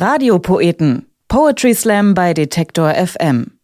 Radiopoeten. 0.00 1.06
Poetry 1.26 1.74
Slam 1.74 2.14
bei 2.14 2.32
Detektor 2.32 2.94
FM. 2.94 3.58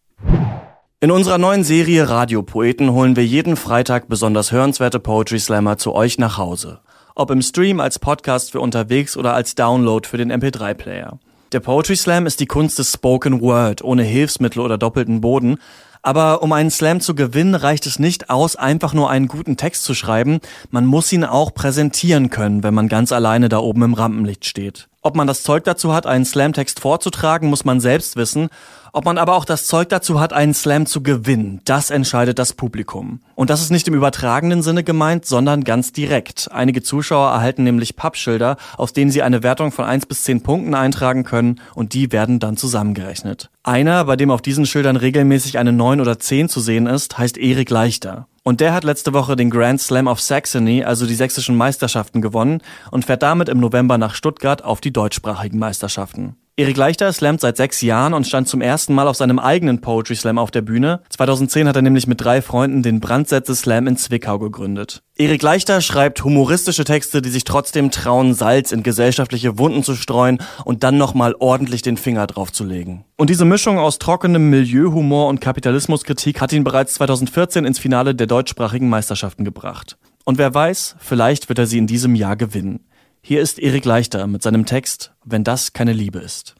In 0.98 1.12
unserer 1.12 1.38
neuen 1.38 1.62
Serie 1.62 2.08
Radiopoeten 2.08 2.90
holen 2.90 3.14
wir 3.14 3.24
jeden 3.24 3.54
Freitag 3.54 4.08
besonders 4.08 4.50
hörenswerte 4.50 4.98
Poetry 4.98 5.38
Slammer 5.38 5.78
zu 5.78 5.94
euch 5.94 6.18
nach 6.18 6.36
Hause. 6.36 6.80
Ob 7.14 7.30
im 7.30 7.40
Stream, 7.40 7.78
als 7.78 8.00
Podcast 8.00 8.50
für 8.50 8.58
unterwegs 8.58 9.16
oder 9.16 9.32
als 9.32 9.54
Download 9.54 10.08
für 10.08 10.16
den 10.16 10.32
MP3-Player. 10.32 11.20
Der 11.52 11.60
Poetry 11.60 11.94
Slam 11.94 12.26
ist 12.26 12.40
die 12.40 12.46
Kunst 12.46 12.80
des 12.80 12.92
Spoken 12.92 13.40
Word, 13.40 13.84
ohne 13.84 14.02
Hilfsmittel 14.02 14.60
oder 14.60 14.76
doppelten 14.76 15.20
Boden. 15.20 15.58
Aber 16.02 16.42
um 16.42 16.50
einen 16.50 16.72
Slam 16.72 16.98
zu 16.98 17.14
gewinnen, 17.14 17.54
reicht 17.54 17.86
es 17.86 18.00
nicht 18.00 18.28
aus, 18.28 18.56
einfach 18.56 18.92
nur 18.92 19.08
einen 19.08 19.28
guten 19.28 19.56
Text 19.56 19.84
zu 19.84 19.94
schreiben. 19.94 20.40
Man 20.70 20.84
muss 20.84 21.12
ihn 21.12 21.22
auch 21.22 21.54
präsentieren 21.54 22.30
können, 22.30 22.64
wenn 22.64 22.74
man 22.74 22.88
ganz 22.88 23.12
alleine 23.12 23.48
da 23.48 23.58
oben 23.58 23.82
im 23.82 23.94
Rampenlicht 23.94 24.46
steht. 24.46 24.88
Ob 25.06 25.16
man 25.16 25.26
das 25.26 25.42
Zeug 25.42 25.64
dazu 25.64 25.92
hat, 25.92 26.06
einen 26.06 26.24
Slam-Text 26.24 26.80
vorzutragen, 26.80 27.50
muss 27.50 27.66
man 27.66 27.78
selbst 27.78 28.16
wissen. 28.16 28.48
Ob 28.96 29.06
man 29.06 29.18
aber 29.18 29.34
auch 29.34 29.44
das 29.44 29.66
Zeug 29.66 29.88
dazu 29.88 30.20
hat, 30.20 30.32
einen 30.32 30.54
Slam 30.54 30.86
zu 30.86 31.02
gewinnen, 31.02 31.60
das 31.64 31.90
entscheidet 31.90 32.38
das 32.38 32.52
Publikum. 32.52 33.18
Und 33.34 33.50
das 33.50 33.60
ist 33.60 33.72
nicht 33.72 33.88
im 33.88 33.94
übertragenen 33.94 34.62
Sinne 34.62 34.84
gemeint, 34.84 35.26
sondern 35.26 35.64
ganz 35.64 35.90
direkt. 35.90 36.48
Einige 36.52 36.80
Zuschauer 36.80 37.32
erhalten 37.32 37.64
nämlich 37.64 37.96
Pappschilder, 37.96 38.56
aus 38.76 38.92
denen 38.92 39.10
sie 39.10 39.22
eine 39.22 39.42
Wertung 39.42 39.72
von 39.72 39.84
1 39.84 40.06
bis 40.06 40.22
10 40.22 40.44
Punkten 40.44 40.76
eintragen 40.76 41.24
können 41.24 41.60
und 41.74 41.92
die 41.92 42.12
werden 42.12 42.38
dann 42.38 42.56
zusammengerechnet. 42.56 43.50
Einer, 43.64 44.04
bei 44.04 44.14
dem 44.14 44.30
auf 44.30 44.42
diesen 44.42 44.64
Schildern 44.64 44.94
regelmäßig 44.94 45.58
eine 45.58 45.72
9 45.72 46.00
oder 46.00 46.20
10 46.20 46.48
zu 46.48 46.60
sehen 46.60 46.86
ist, 46.86 47.18
heißt 47.18 47.36
Erik 47.36 47.70
Leichter. 47.70 48.28
Und 48.44 48.60
der 48.60 48.74
hat 48.74 48.84
letzte 48.84 49.12
Woche 49.12 49.34
den 49.34 49.50
Grand 49.50 49.80
Slam 49.80 50.06
of 50.06 50.20
Saxony, 50.20 50.84
also 50.84 51.04
die 51.04 51.16
sächsischen 51.16 51.56
Meisterschaften, 51.56 52.22
gewonnen 52.22 52.60
und 52.92 53.06
fährt 53.06 53.24
damit 53.24 53.48
im 53.48 53.58
November 53.58 53.98
nach 53.98 54.14
Stuttgart 54.14 54.62
auf 54.62 54.80
die 54.80 54.92
deutschsprachigen 54.92 55.58
Meisterschaften. 55.58 56.36
Erik 56.56 56.76
Leichter 56.76 57.12
slammt 57.12 57.40
seit 57.40 57.56
sechs 57.56 57.80
Jahren 57.80 58.14
und 58.14 58.28
stand 58.28 58.46
zum 58.46 58.60
ersten 58.60 58.94
Mal 58.94 59.08
auf 59.08 59.16
seinem 59.16 59.40
eigenen 59.40 59.80
Poetry 59.80 60.14
Slam 60.14 60.38
auf 60.38 60.52
der 60.52 60.62
Bühne. 60.62 61.00
2010 61.08 61.66
hat 61.66 61.74
er 61.74 61.82
nämlich 61.82 62.06
mit 62.06 62.20
drei 62.20 62.42
Freunden 62.42 62.84
den 62.84 63.00
Brandsätze 63.00 63.56
Slam 63.56 63.88
in 63.88 63.96
Zwickau 63.96 64.38
gegründet. 64.38 65.02
Erik 65.16 65.42
Leichter 65.42 65.80
schreibt 65.80 66.22
humoristische 66.22 66.84
Texte, 66.84 67.22
die 67.22 67.30
sich 67.30 67.42
trotzdem 67.42 67.90
trauen, 67.90 68.34
Salz 68.34 68.70
in 68.70 68.84
gesellschaftliche 68.84 69.58
Wunden 69.58 69.82
zu 69.82 69.96
streuen 69.96 70.38
und 70.64 70.84
dann 70.84 70.96
nochmal 70.96 71.34
ordentlich 71.40 71.82
den 71.82 71.96
Finger 71.96 72.28
draufzulegen. 72.28 73.04
Und 73.16 73.30
diese 73.30 73.44
Mischung 73.44 73.80
aus 73.80 73.98
trockenem 73.98 74.48
Milieuhumor 74.48 75.26
und 75.26 75.40
Kapitalismuskritik 75.40 76.40
hat 76.40 76.52
ihn 76.52 76.62
bereits 76.62 76.94
2014 76.94 77.64
ins 77.64 77.80
Finale 77.80 78.14
der 78.14 78.28
deutschsprachigen 78.28 78.88
Meisterschaften 78.88 79.44
gebracht. 79.44 79.96
Und 80.24 80.38
wer 80.38 80.54
weiß, 80.54 80.94
vielleicht 81.00 81.48
wird 81.48 81.58
er 81.58 81.66
sie 81.66 81.78
in 81.78 81.88
diesem 81.88 82.14
Jahr 82.14 82.36
gewinnen. 82.36 82.78
Hier 83.26 83.40
ist 83.40 83.58
Erik 83.58 83.86
Leichter 83.86 84.26
mit 84.26 84.42
seinem 84.42 84.66
Text 84.66 85.14
Wenn 85.24 85.44
das 85.44 85.72
keine 85.72 85.94
Liebe 85.94 86.18
ist. 86.18 86.56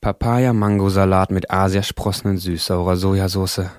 Papaya-Mango-Salat 0.00 1.30
mit 1.30 1.48
Asiasprossen 1.48 2.32
in 2.32 2.38
süß-saurer 2.38 2.96
Sojasauce. 2.96 3.70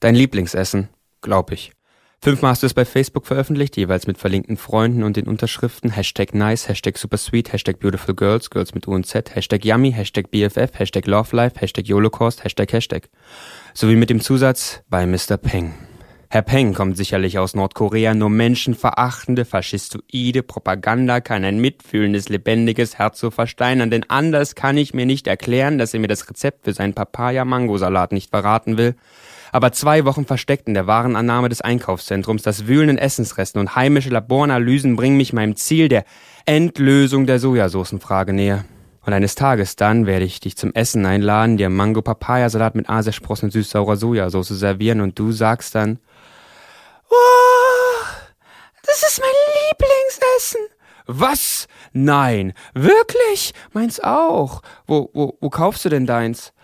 Dein 0.00 0.14
Lieblingsessen, 0.14 0.90
glaub 1.22 1.50
ich. 1.50 1.72
Fünfmal 2.20 2.50
hast 2.50 2.62
du 2.62 2.66
es 2.66 2.74
bei 2.74 2.84
Facebook 2.84 3.24
veröffentlicht, 3.24 3.78
jeweils 3.78 4.06
mit 4.06 4.18
verlinkten 4.18 4.58
Freunden 4.58 5.02
und 5.02 5.16
den 5.16 5.28
Unterschriften 5.28 5.92
Hashtag 5.92 6.34
nice, 6.34 6.68
Hashtag 6.68 6.98
supersweet, 6.98 7.54
Hashtag 7.54 7.80
beautiful 7.80 8.14
girls, 8.14 8.50
girls 8.50 8.74
mit 8.74 8.86
U 8.86 8.92
und 8.92 9.06
Z, 9.06 9.34
Hashtag 9.34 9.64
yummy, 9.64 9.92
Hashtag 9.92 10.30
BFF, 10.30 10.78
Hashtag 10.78 11.06
lovelife, 11.06 11.58
Hashtag 11.58 11.86
Holocaust, 11.88 12.44
Hashtag 12.44 12.70
Hashtag. 12.70 13.08
Sowie 13.72 13.96
mit 13.96 14.10
dem 14.10 14.20
Zusatz 14.20 14.82
bei 14.90 15.06
Mr. 15.06 15.38
Peng. 15.38 15.72
Herr 16.32 16.40
Peng 16.40 16.72
kommt 16.72 16.96
sicherlich 16.96 17.38
aus 17.38 17.54
Nordkorea, 17.54 18.14
nur 18.14 18.30
menschenverachtende, 18.30 19.44
faschistoide 19.44 20.42
Propaganda 20.42 21.20
kann 21.20 21.44
ein 21.44 21.60
mitfühlendes, 21.60 22.30
lebendiges 22.30 22.96
Herz 22.96 23.20
so 23.20 23.30
versteinern, 23.30 23.90
denn 23.90 24.06
anders 24.08 24.54
kann 24.54 24.78
ich 24.78 24.94
mir 24.94 25.04
nicht 25.04 25.26
erklären, 25.26 25.76
dass 25.76 25.92
er 25.92 26.00
mir 26.00 26.08
das 26.08 26.26
Rezept 26.30 26.64
für 26.64 26.72
seinen 26.72 26.94
Papaya-Mango-Salat 26.94 28.12
nicht 28.12 28.30
verraten 28.30 28.78
will. 28.78 28.94
Aber 29.52 29.72
zwei 29.72 30.06
Wochen 30.06 30.24
versteckt 30.24 30.68
in 30.68 30.72
der 30.72 30.86
Warenannahme 30.86 31.50
des 31.50 31.60
Einkaufszentrums, 31.60 32.40
das 32.40 32.66
wühlenden 32.66 32.96
Essensresten 32.96 33.60
und 33.60 33.76
heimische 33.76 34.08
Laboranalysen 34.08 34.96
bringen 34.96 35.18
mich 35.18 35.34
meinem 35.34 35.54
Ziel 35.56 35.90
der 35.90 36.06
Endlösung 36.46 37.26
der 37.26 37.40
Sojasoßenfrage 37.40 38.32
näher. 38.32 38.64
Und 39.04 39.12
eines 39.12 39.34
Tages 39.34 39.76
dann 39.76 40.06
werde 40.06 40.24
ich 40.24 40.40
dich 40.40 40.56
zum 40.56 40.72
Essen 40.72 41.04
einladen, 41.04 41.58
dir 41.58 41.68
Mango-Papaya-Salat 41.68 42.74
mit 42.74 42.88
und 42.88 43.52
süß-saurer 43.52 43.96
Sojasauce 43.96 44.48
servieren 44.48 45.02
und 45.02 45.18
du 45.18 45.30
sagst 45.30 45.74
dann, 45.74 45.98
Wow, 47.12 48.06
das 48.86 49.02
ist 49.02 49.20
mein 49.20 49.28
Lieblingsessen. 49.68 50.60
Was? 51.06 51.66
Nein, 51.92 52.54
wirklich? 52.72 53.52
Meins 53.74 54.00
auch. 54.00 54.62
Wo, 54.86 55.10
wo, 55.12 55.36
wo 55.38 55.50
kaufst 55.50 55.84
du 55.84 55.90
denn 55.90 56.06
deins? 56.06 56.54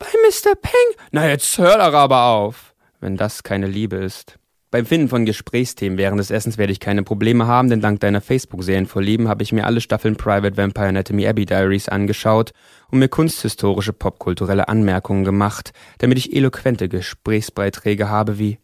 Bei 0.00 0.06
Mr. 0.26 0.56
Peng. 0.56 1.04
Na, 1.12 1.28
jetzt 1.28 1.58
hör 1.58 1.78
doch 1.78 1.94
aber 1.94 2.24
auf. 2.24 2.74
Wenn 2.98 3.16
das 3.16 3.44
keine 3.44 3.68
Liebe 3.68 3.96
ist. 3.96 4.36
Beim 4.72 4.84
Finden 4.84 5.08
von 5.08 5.26
Gesprächsthemen 5.26 5.96
während 5.96 6.18
des 6.18 6.30
Essens 6.32 6.58
werde 6.58 6.72
ich 6.72 6.80
keine 6.80 7.04
Probleme 7.04 7.46
haben, 7.46 7.68
denn 7.68 7.82
dank 7.82 8.00
deiner 8.00 8.22
Facebook-Serienvorlieben 8.22 9.28
habe 9.28 9.44
ich 9.44 9.52
mir 9.52 9.66
alle 9.66 9.80
Staffeln 9.82 10.16
Private 10.16 10.56
Vampire 10.56 10.88
Anatomy 10.88 11.28
Abbey 11.28 11.44
Diaries 11.44 11.88
angeschaut 11.88 12.52
und 12.90 12.98
mir 12.98 13.08
kunsthistorische 13.08 13.92
popkulturelle 13.92 14.68
Anmerkungen 14.68 15.24
gemacht, 15.24 15.72
damit 15.98 16.18
ich 16.18 16.34
eloquente 16.34 16.88
Gesprächsbeiträge 16.88 18.08
habe 18.08 18.38
wie 18.38 18.58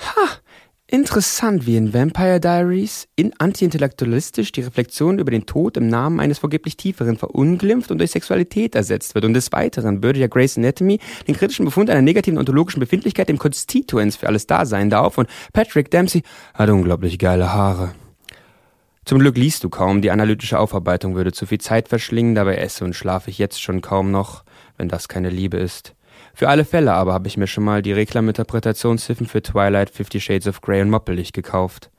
Ha, 0.00 0.28
interessant, 0.86 1.66
wie 1.66 1.76
in 1.76 1.92
Vampire 1.92 2.40
Diaries 2.40 3.06
in 3.16 3.32
antiintellektualistisch 3.38 4.52
die 4.52 4.62
Reflexion 4.62 5.18
über 5.18 5.30
den 5.30 5.46
Tod 5.46 5.76
im 5.76 5.88
Namen 5.88 6.20
eines 6.20 6.38
vorgeblich 6.38 6.76
Tieferen 6.76 7.16
verunglimpft 7.16 7.90
und 7.90 7.98
durch 7.98 8.10
Sexualität 8.10 8.74
ersetzt 8.74 9.14
wird. 9.14 9.24
Und 9.24 9.34
des 9.34 9.52
Weiteren 9.52 10.02
würde 10.02 10.20
ja 10.20 10.26
Grey's 10.26 10.56
Anatomy 10.56 10.98
den 11.28 11.36
kritischen 11.36 11.64
Befund 11.64 11.90
einer 11.90 12.02
negativen 12.02 12.38
ontologischen 12.38 12.80
Befindlichkeit 12.80 13.28
dem 13.28 13.38
Konstituens 13.38 14.16
für 14.16 14.26
alles 14.26 14.46
Dasein 14.46 14.92
auf 14.92 15.18
und 15.18 15.28
Patrick 15.52 15.90
Dempsey 15.90 16.22
hat 16.54 16.70
unglaublich 16.70 17.18
geile 17.18 17.52
Haare. 17.52 17.92
Zum 19.04 19.18
Glück 19.18 19.36
liest 19.36 19.64
du 19.64 19.68
kaum, 19.68 20.02
die 20.02 20.10
analytische 20.10 20.58
Aufarbeitung 20.58 21.14
würde 21.14 21.32
zu 21.32 21.46
viel 21.46 21.60
Zeit 21.60 21.88
verschlingen, 21.88 22.34
dabei 22.34 22.56
esse 22.56 22.84
und 22.84 22.94
schlafe 22.94 23.30
ich 23.30 23.38
jetzt 23.38 23.60
schon 23.60 23.80
kaum 23.80 24.10
noch, 24.10 24.44
wenn 24.76 24.88
das 24.88 25.08
keine 25.08 25.30
Liebe 25.30 25.56
ist. 25.56 25.94
Für 26.34 26.48
alle 26.48 26.64
Fälle 26.64 26.92
aber 26.92 27.12
habe 27.12 27.28
ich 27.28 27.36
mir 27.36 27.46
schon 27.46 27.64
mal 27.64 27.82
die 27.82 27.92
Reklaminterpretationshilfen 27.92 29.26
für 29.26 29.42
Twilight, 29.42 29.90
Fifty 29.90 30.20
Shades 30.20 30.46
of 30.46 30.60
Grey 30.60 30.82
und 30.82 30.90
Moppelig 30.90 31.32
gekauft. 31.32 31.90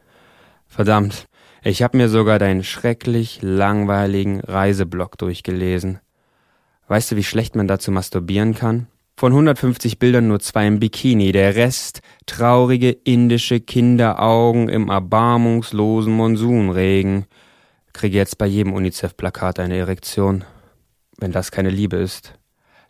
Verdammt, 0.68 1.28
ich 1.64 1.84
habe 1.84 1.98
mir 1.98 2.10
sogar 2.10 2.40
deinen 2.40 2.64
schrecklich 2.64 3.40
langweiligen 3.42 4.40
Reiseblog 4.40 5.18
durchgelesen. 5.18 6.00
Weißt 6.88 7.12
du, 7.12 7.16
wie 7.16 7.24
schlecht 7.24 7.56
man 7.56 7.68
dazu 7.68 7.92
masturbieren 7.92 8.56
kann? 8.56 8.88
Von 9.18 9.34
150 9.34 10.00
Bildern 10.00 10.28
nur 10.28 10.40
zwei 10.40 10.66
im 10.66 10.80
Bikini, 10.80 11.32
der 11.32 11.56
Rest 11.56 12.02
traurige 12.26 12.90
indische 12.90 13.60
Kinderaugen 13.60 14.68
im 14.68 14.90
erbarmungslosen 14.90 16.12
Monsunregen. 16.12 17.26
Kriege 17.94 18.18
jetzt 18.18 18.40
bei 18.40 18.48
jedem 18.48 18.74
UNICEF-Plakat 18.74 19.60
eine 19.60 19.78
Erektion. 19.78 20.44
Wenn 21.20 21.32
das 21.32 21.52
keine 21.52 21.70
Liebe 21.70 21.98
ist. 21.98 22.34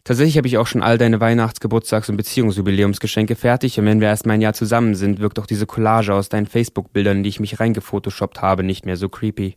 Tatsächlich 0.03 0.37
habe 0.37 0.47
ich 0.47 0.57
auch 0.57 0.67
schon 0.67 0.81
all 0.81 0.97
deine 0.97 1.19
Weihnachts-, 1.19 1.59
Geburtstags- 1.59 2.09
und 2.09 2.17
Beziehungsjubiläumsgeschenke 2.17 3.35
fertig 3.35 3.79
und 3.79 3.85
wenn 3.85 4.01
wir 4.01 4.07
erst 4.07 4.25
mal 4.25 4.33
ein 4.33 4.41
Jahr 4.41 4.53
zusammen 4.53 4.95
sind, 4.95 5.19
wirkt 5.19 5.37
auch 5.39 5.45
diese 5.45 5.67
Collage 5.67 6.13
aus 6.13 6.29
deinen 6.29 6.47
Facebook-Bildern, 6.47 7.23
die 7.23 7.29
ich 7.29 7.39
mich 7.39 7.59
reingefotoshoppt 7.59 8.41
habe, 8.41 8.63
nicht 8.63 8.85
mehr 8.85 8.97
so 8.97 9.09
creepy. 9.09 9.55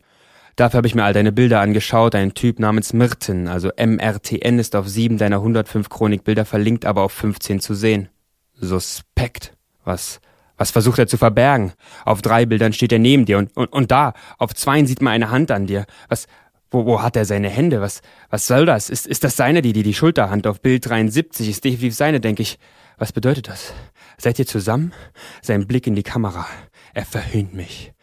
Dafür 0.55 0.77
habe 0.77 0.87
ich 0.87 0.95
mir 0.95 1.03
all 1.03 1.13
deine 1.13 1.31
Bilder 1.31 1.59
angeschaut. 1.59 2.15
Ein 2.15 2.33
Typ 2.33 2.59
namens 2.59 2.93
Mirten, 2.93 3.47
also 3.47 3.71
MRTN, 3.75 4.59
ist 4.59 4.75
auf 4.75 4.87
sieben 4.87 5.17
deiner 5.17 5.37
105 5.37 5.89
Chronikbilder 5.89 6.45
verlinkt, 6.45 6.85
aber 6.85 7.01
auf 7.01 7.11
15 7.11 7.59
zu 7.59 7.73
sehen. 7.73 8.07
Suspekt. 8.53 9.53
Was, 9.83 10.21
was 10.57 10.71
versucht 10.71 10.99
er 10.99 11.07
zu 11.07 11.17
verbergen? 11.17 11.73
Auf 12.05 12.21
drei 12.21 12.45
Bildern 12.45 12.71
steht 12.71 12.93
er 12.93 12.99
neben 12.99 13.25
dir 13.25 13.37
und, 13.37 13.55
und, 13.57 13.71
und 13.73 13.91
da, 13.91 14.13
auf 14.37 14.53
zweien 14.53 14.87
sieht 14.87 15.01
man 15.01 15.11
eine 15.11 15.29
Hand 15.29 15.51
an 15.51 15.67
dir. 15.67 15.85
Was, 16.07 16.27
wo, 16.71 16.85
wo 16.85 17.01
hat 17.01 17.15
er 17.15 17.25
seine 17.25 17.49
Hände? 17.49 17.81
Was, 17.81 18.01
was 18.29 18.47
soll 18.47 18.65
das? 18.65 18.89
Ist, 18.89 19.07
ist 19.07 19.23
das 19.23 19.35
seine, 19.35 19.61
die, 19.61 19.73
die, 19.73 19.83
die 19.83 19.93
Schulterhand 19.93 20.47
auf 20.47 20.61
Bild 20.61 20.89
73? 20.89 21.49
Ist 21.49 21.63
definitiv 21.63 21.95
seine, 21.95 22.19
denke 22.19 22.41
ich. 22.41 22.59
Was 22.97 23.11
bedeutet 23.11 23.47
das? 23.49 23.73
Seid 24.17 24.39
ihr 24.39 24.47
zusammen? 24.47 24.93
Sein 25.41 25.67
Blick 25.67 25.85
in 25.87 25.95
die 25.95 26.03
Kamera. 26.03 26.47
Er 26.93 27.05
verhöhnt 27.05 27.53
mich. 27.53 27.93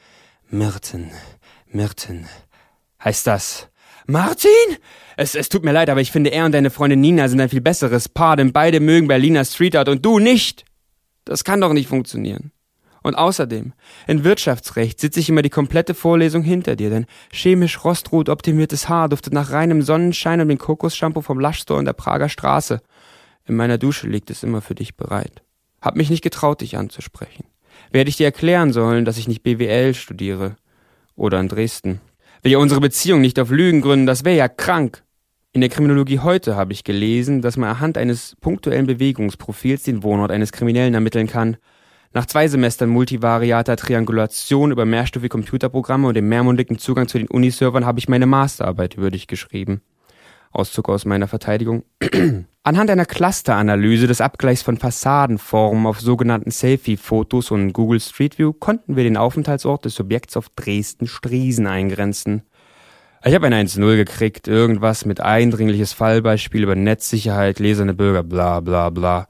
Myrten, 0.51 1.11
Myrten. 1.67 2.29
Heißt 3.03 3.27
das? 3.27 3.69
Martin? 4.07 4.51
Es, 5.17 5.35
es 5.35 5.49
tut 5.49 5.65
mir 5.65 5.73
leid, 5.73 5.89
aber 5.89 6.01
ich 6.01 6.13
finde, 6.13 6.31
er 6.31 6.45
und 6.45 6.53
deine 6.53 6.71
Freundin 6.71 7.01
Nina 7.01 7.29
sind 7.29 7.41
ein 7.41 7.49
viel 7.49 7.61
besseres 7.61 8.09
Paar, 8.09 8.37
denn 8.37 8.53
beide 8.53 8.81
mögen 8.81 9.09
Berliner 9.09 9.45
Street 9.45 9.77
Art 9.77 9.89
und 9.89 10.05
du 10.05 10.19
nicht. 10.19 10.65
Das 11.25 11.45
kann 11.45 11.61
doch 11.61 11.73
nicht 11.73 11.89
funktionieren. 11.89 12.53
Und 13.03 13.17
außerdem, 13.17 13.73
in 14.07 14.25
Wirtschaftsrecht 14.25 15.01
sitze 15.01 15.21
ich 15.21 15.29
immer 15.29 15.43
die 15.43 15.51
komplette 15.51 15.95
Vorlesung 15.95 16.43
hinter 16.43 16.77
dir, 16.77 16.91
denn 16.91 17.07
chemisch 17.33 17.85
rostrot 17.85 18.29
optimiertes 18.29 18.89
Haar 18.89 19.09
duftet 19.09 19.33
nach 19.33 19.51
reinem 19.51 19.83
Sonnenschein 19.83 20.41
und 20.41 20.49
dem 20.49 20.59
Kokosshampoo 20.59 21.23
vom 21.23 21.41
Lush 21.41 21.65
in 21.69 21.85
der 21.85 21.93
Prager 21.93 22.29
Straße. 22.29 22.81
In 23.47 23.57
meiner 23.57 23.79
Dusche 23.79 24.07
liegt 24.07 24.31
es 24.31 24.43
immer 24.43 24.61
für 24.61 24.75
dich 24.75 24.97
bereit. 24.97 25.43
Hab 25.81 25.97
mich 25.97 26.11
nicht 26.11 26.23
getraut, 26.23 26.61
dich 26.61 26.77
anzusprechen. 26.77 27.45
Werde 27.91 28.09
ich 28.09 28.17
dir 28.17 28.27
erklären 28.27 28.73
sollen, 28.73 29.05
dass 29.05 29.19
ich 29.19 29.29
nicht 29.29 29.43
BWL 29.43 29.95
studiere? 29.95 30.57
Oder 31.17 31.41
in 31.41 31.49
Dresden? 31.49 32.01
Will 32.43 32.53
ja 32.53 32.59
unsere 32.59 32.81
Beziehung 32.81 33.21
nicht 33.21 33.39
auf 33.39 33.51
Lügen 33.51 33.81
gründen, 33.81 34.07
das 34.07 34.25
wäre 34.25 34.37
ja 34.37 34.49
krank. 34.49 35.03
In 35.53 35.61
der 35.61 35.71
Kriminologie 35.71 36.21
heute 36.21 36.57
habe 36.57 36.73
ich 36.73 36.83
gelesen, 36.83 37.43
dass 37.43 37.57
man 37.57 37.69
anhand 37.69 37.99
eines 37.99 38.37
punktuellen 38.41 38.87
Bewegungsprofils 38.87 39.83
den 39.83 40.03
Wohnort 40.03 40.31
eines 40.31 40.51
Kriminellen 40.51 40.95
ermitteln 40.95 41.27
kann. 41.27 41.59
Nach 42.15 42.27
zwei 42.27 42.47
Semestern 42.47 42.91
multivariater 42.91 43.77
Triangulation 43.77 44.71
über 44.71 44.85
mehrstufige 44.85 45.31
Computerprogramme 45.31 46.09
und 46.09 46.15
dem 46.15 46.29
mehrmundigen 46.29 46.79
Zugang 46.79 47.09
zu 47.09 47.19
den 47.19 47.29
Uniservern 47.29 47.87
habe 47.87 47.99
ich 47.99 48.09
meine 48.09 48.27
Masterarbeit 48.27 48.99
würdig 48.99 49.29
geschrieben. 49.29 49.81
Auszug 50.51 50.91
aus 50.91 51.07
meiner 51.07 51.27
Verteidigung. 51.27 51.85
Anhand 52.65 52.91
einer 52.91 53.07
Clusteranalyse 53.07 54.07
des 54.07 54.21
Abgleichs 54.21 54.61
von 54.61 54.77
Fassadenformen 54.77 55.87
auf 55.87 56.01
sogenannten 56.01 56.51
Selfie-Fotos 56.51 57.51
und 57.51 57.73
Google 57.73 58.01
Street 58.01 58.39
View 58.39 58.53
konnten 58.53 58.95
wir 58.95 59.05
den 59.05 59.17
Aufenthaltsort 59.17 59.87
des 59.87 59.95
Subjekts 59.95 60.37
auf 60.37 60.51
Dresden-Striesen 60.51 61.67
eingrenzen. 61.67 62.43
Ich 63.25 63.35
habe 63.35 63.47
ein 63.47 63.67
1-0 63.67 63.97
gekriegt, 63.97 64.49
irgendwas 64.49 65.07
mit 65.07 65.21
eindringliches 65.21 65.95
Fallbeispiel 65.95 66.65
über 66.65 66.75
Netzsicherheit, 66.75 67.59
leserne 67.59 67.95
Bürger, 67.95 68.23
bla 68.23 68.61
bla 68.61 68.91
bla. 68.91 69.29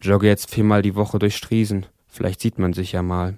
Jogge 0.00 0.26
jetzt 0.26 0.50
viermal 0.50 0.82
die 0.82 0.96
Woche 0.96 1.20
durch 1.20 1.36
Striesen. 1.36 1.86
Vielleicht 2.16 2.40
sieht 2.40 2.58
man 2.58 2.72
sich 2.72 2.92
ja 2.92 3.02
mal. 3.02 3.36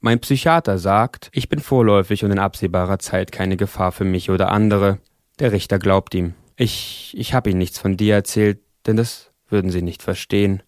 Mein 0.00 0.20
Psychiater 0.20 0.76
sagt, 0.76 1.30
ich 1.32 1.48
bin 1.48 1.60
vorläufig 1.60 2.22
und 2.22 2.30
in 2.30 2.38
absehbarer 2.38 2.98
Zeit 2.98 3.32
keine 3.32 3.56
Gefahr 3.56 3.92
für 3.92 4.04
mich 4.04 4.30
oder 4.30 4.50
andere. 4.50 4.98
Der 5.38 5.52
Richter 5.52 5.78
glaubt 5.78 6.14
ihm. 6.14 6.34
Ich, 6.56 7.14
ich 7.16 7.32
hab 7.32 7.46
ihnen 7.46 7.56
nichts 7.56 7.78
von 7.78 7.96
dir 7.96 8.14
erzählt, 8.14 8.60
denn 8.86 8.96
das 8.96 9.30
würden 9.48 9.70
sie 9.70 9.80
nicht 9.80 10.02
verstehen. 10.02 10.62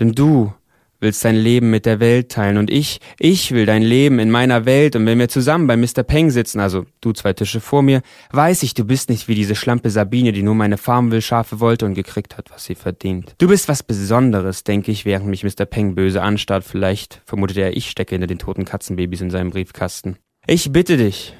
Denn 0.00 0.12
du 0.12 0.52
willst 1.00 1.24
dein 1.24 1.36
Leben 1.36 1.70
mit 1.70 1.86
der 1.86 2.00
Welt 2.00 2.30
teilen 2.30 2.56
und 2.56 2.70
ich, 2.70 3.00
ich 3.18 3.52
will 3.52 3.66
dein 3.66 3.82
Leben 3.82 4.18
in 4.18 4.30
meiner 4.30 4.66
Welt 4.66 4.96
und 4.96 5.06
wenn 5.06 5.18
wir 5.18 5.28
zusammen 5.28 5.66
bei 5.66 5.76
Mr. 5.76 6.02
Peng 6.02 6.30
sitzen, 6.30 6.60
also 6.60 6.86
du 7.00 7.12
zwei 7.12 7.32
Tische 7.32 7.60
vor 7.60 7.82
mir, 7.82 8.02
weiß 8.32 8.62
ich, 8.62 8.74
du 8.74 8.84
bist 8.84 9.10
nicht 9.10 9.28
wie 9.28 9.34
diese 9.34 9.54
schlampe 9.54 9.90
Sabine, 9.90 10.32
die 10.32 10.42
nur 10.42 10.54
meine 10.54 10.78
Farmwillschafe 10.78 11.60
wollte 11.60 11.86
und 11.86 11.94
gekriegt 11.94 12.36
hat, 12.36 12.50
was 12.50 12.64
sie 12.64 12.74
verdient. 12.74 13.34
Du 13.38 13.48
bist 13.48 13.68
was 13.68 13.82
Besonderes, 13.82 14.64
denke 14.64 14.92
ich, 14.92 15.04
während 15.04 15.26
mich 15.26 15.44
Mr. 15.44 15.64
Peng 15.64 15.94
böse 15.94 16.22
anstarrt. 16.22 16.64
Vielleicht 16.64 17.22
vermutet 17.24 17.56
er, 17.56 17.76
ich 17.76 17.90
stecke 17.90 18.14
hinter 18.14 18.26
den 18.26 18.38
toten 18.38 18.64
Katzenbabys 18.64 19.20
in 19.20 19.30
seinem 19.30 19.50
Briefkasten. 19.50 20.16
Ich 20.46 20.72
bitte 20.72 20.96
dich, 20.96 21.34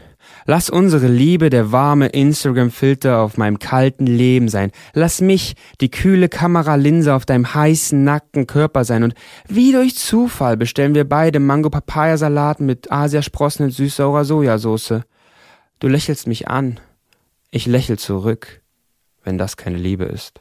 Lass 0.46 0.70
unsere 0.70 1.06
Liebe 1.06 1.50
der 1.50 1.72
warme 1.72 2.08
Instagram-Filter 2.08 3.20
auf 3.20 3.36
meinem 3.36 3.58
kalten 3.58 4.06
Leben 4.06 4.48
sein. 4.48 4.72
Lass 4.94 5.20
mich 5.20 5.54
die 5.80 5.90
kühle 5.90 6.28
Kameralinse 6.28 7.14
auf 7.14 7.26
deinem 7.26 7.54
heißen, 7.54 8.02
nackten 8.02 8.46
Körper 8.46 8.84
sein. 8.84 9.02
Und 9.02 9.14
wie 9.48 9.72
durch 9.72 9.96
Zufall 9.96 10.56
bestellen 10.56 10.94
wir 10.94 11.08
beide 11.08 11.40
Mango-Papaya-Salat 11.40 12.60
mit 12.60 12.90
Asiasprossen 12.90 13.66
in 13.66 13.70
süß-saurer 13.70 14.24
Sojasauce. 14.24 15.02
Du 15.78 15.88
lächelst 15.88 16.26
mich 16.26 16.48
an. 16.48 16.80
Ich 17.50 17.66
lächel 17.66 17.98
zurück, 17.98 18.60
wenn 19.24 19.38
das 19.38 19.56
keine 19.56 19.78
Liebe 19.78 20.04
ist. 20.04 20.40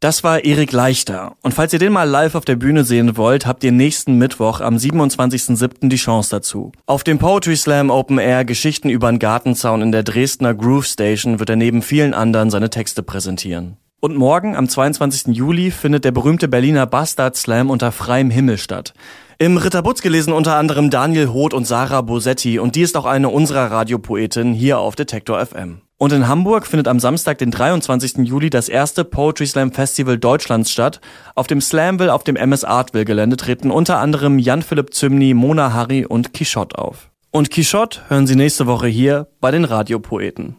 Das 0.00 0.22
war 0.22 0.44
Erik 0.44 0.70
Leichter. 0.70 1.32
Und 1.42 1.54
falls 1.54 1.72
ihr 1.72 1.80
den 1.80 1.92
mal 1.92 2.08
live 2.08 2.36
auf 2.36 2.44
der 2.44 2.54
Bühne 2.54 2.84
sehen 2.84 3.16
wollt, 3.16 3.46
habt 3.46 3.64
ihr 3.64 3.72
nächsten 3.72 4.14
Mittwoch 4.16 4.60
am 4.60 4.76
27.07. 4.76 5.88
die 5.88 5.96
Chance 5.96 6.30
dazu. 6.30 6.70
Auf 6.86 7.02
dem 7.02 7.18
Poetry 7.18 7.56
Slam 7.56 7.90
Open 7.90 8.18
Air 8.18 8.44
Geschichten 8.44 8.90
über 8.90 9.08
einen 9.08 9.18
Gartenzaun 9.18 9.82
in 9.82 9.90
der 9.90 10.04
Dresdner 10.04 10.54
Groove 10.54 10.86
Station 10.86 11.40
wird 11.40 11.50
er 11.50 11.56
neben 11.56 11.82
vielen 11.82 12.14
anderen 12.14 12.50
seine 12.50 12.70
Texte 12.70 13.02
präsentieren. 13.02 13.76
Und 13.98 14.14
morgen, 14.14 14.54
am 14.54 14.68
22. 14.68 15.34
Juli, 15.34 15.72
findet 15.72 16.04
der 16.04 16.12
berühmte 16.12 16.46
Berliner 16.46 16.86
Bastard 16.86 17.34
Slam 17.34 17.68
unter 17.68 17.90
freiem 17.90 18.30
Himmel 18.30 18.58
statt. 18.58 18.94
Im 19.38 19.56
Ritterbutz 19.56 20.00
gelesen 20.00 20.32
unter 20.32 20.54
anderem 20.54 20.90
Daniel 20.90 21.32
Hoth 21.32 21.54
und 21.54 21.64
Sarah 21.64 22.02
Bosetti 22.02 22.60
und 22.60 22.76
die 22.76 22.82
ist 22.82 22.96
auch 22.96 23.04
eine 23.04 23.30
unserer 23.30 23.72
Radiopoeten 23.72 24.54
hier 24.54 24.78
auf 24.78 24.94
Detektor 24.94 25.44
FM. 25.44 25.80
Und 26.00 26.12
in 26.12 26.28
Hamburg 26.28 26.68
findet 26.68 26.86
am 26.86 27.00
Samstag, 27.00 27.38
den 27.38 27.50
23. 27.50 28.18
Juli, 28.18 28.50
das 28.50 28.68
erste 28.68 29.04
Poetry 29.04 29.46
Slam 29.46 29.72
Festival 29.72 30.16
Deutschlands 30.16 30.70
statt. 30.70 31.00
Auf 31.34 31.48
dem 31.48 31.60
Slamville 31.60 32.14
auf 32.14 32.22
dem 32.22 32.36
MS 32.36 32.62
Artville 32.62 33.04
Gelände 33.04 33.36
treten 33.36 33.72
unter 33.72 33.98
anderem 33.98 34.38
Jan-Philipp 34.38 34.94
Zymny, 34.94 35.34
Mona 35.34 35.72
Harry 35.72 36.06
und 36.06 36.32
Quichotte 36.32 36.78
auf. 36.78 37.10
Und 37.32 37.50
Quichotte 37.50 38.00
hören 38.06 38.28
Sie 38.28 38.36
nächste 38.36 38.66
Woche 38.66 38.86
hier 38.86 39.26
bei 39.40 39.50
den 39.50 39.64
Radiopoeten. 39.64 40.56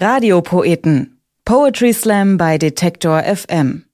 Radiopoeten. 0.00 1.18
Poetry 1.46 1.94
Slam 1.94 2.36
bei 2.36 2.58
Detektor 2.58 3.22
FM. 3.22 3.87